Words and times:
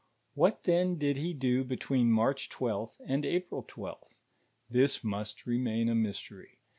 What 0.33 0.63
then 0.63 0.97
did 0.97 1.17
he 1.17 1.31
do 1.31 1.63
b«> 1.63 1.75
tween 1.75 2.11
March 2.11 2.49
12th, 2.49 2.99
and 3.05 3.23
April 3.23 3.61
12th 3.63 4.01
I 4.05 4.07
This 4.67 5.03
must 5.03 5.45
remain 5.45 5.89
a 5.89 5.93
mystery. 5.93 6.57